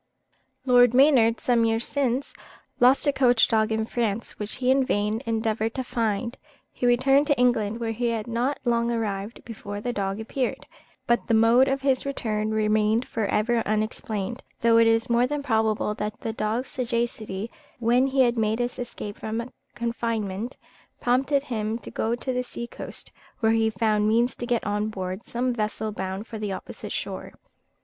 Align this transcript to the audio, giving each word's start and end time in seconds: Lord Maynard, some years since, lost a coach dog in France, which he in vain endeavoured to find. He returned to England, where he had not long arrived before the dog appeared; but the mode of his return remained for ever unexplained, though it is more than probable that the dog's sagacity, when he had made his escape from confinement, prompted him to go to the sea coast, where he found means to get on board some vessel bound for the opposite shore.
Lord 0.65 0.95
Maynard, 0.95 1.39
some 1.39 1.63
years 1.63 1.85
since, 1.85 2.33
lost 2.79 3.05
a 3.05 3.13
coach 3.13 3.47
dog 3.47 3.71
in 3.71 3.85
France, 3.85 4.39
which 4.39 4.55
he 4.55 4.71
in 4.71 4.83
vain 4.83 5.21
endeavoured 5.27 5.75
to 5.75 5.83
find. 5.83 6.39
He 6.73 6.87
returned 6.87 7.27
to 7.27 7.37
England, 7.37 7.79
where 7.79 7.91
he 7.91 8.07
had 8.07 8.25
not 8.25 8.57
long 8.65 8.89
arrived 8.89 9.45
before 9.45 9.79
the 9.79 9.93
dog 9.93 10.19
appeared; 10.19 10.65
but 11.05 11.27
the 11.27 11.35
mode 11.35 11.67
of 11.67 11.81
his 11.81 12.03
return 12.03 12.49
remained 12.49 13.07
for 13.07 13.27
ever 13.27 13.57
unexplained, 13.59 14.41
though 14.61 14.77
it 14.77 14.87
is 14.87 15.07
more 15.07 15.27
than 15.27 15.43
probable 15.43 15.93
that 15.93 16.19
the 16.21 16.33
dog's 16.33 16.69
sagacity, 16.69 17.51
when 17.77 18.07
he 18.07 18.21
had 18.21 18.39
made 18.39 18.57
his 18.57 18.79
escape 18.79 19.17
from 19.19 19.51
confinement, 19.75 20.57
prompted 20.99 21.43
him 21.43 21.77
to 21.77 21.91
go 21.91 22.15
to 22.15 22.33
the 22.33 22.43
sea 22.43 22.65
coast, 22.65 23.11
where 23.39 23.51
he 23.51 23.69
found 23.69 24.07
means 24.07 24.35
to 24.35 24.47
get 24.47 24.63
on 24.63 24.87
board 24.89 25.27
some 25.27 25.53
vessel 25.53 25.91
bound 25.91 26.25
for 26.25 26.39
the 26.39 26.51
opposite 26.51 26.91
shore. 26.91 27.33